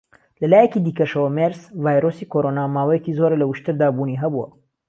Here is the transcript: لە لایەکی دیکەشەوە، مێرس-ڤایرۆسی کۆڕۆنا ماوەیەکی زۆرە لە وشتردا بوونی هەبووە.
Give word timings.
لە 0.41 0.47
لایەکی 0.51 0.83
دیکەشەوە، 0.85 1.29
مێرس-ڤایرۆسی 1.35 2.29
کۆڕۆنا 2.31 2.63
ماوەیەکی 2.75 3.15
زۆرە 3.17 3.35
لە 3.41 3.45
وشتردا 3.47 3.87
بوونی 3.95 4.21
هەبووە. 4.23 4.47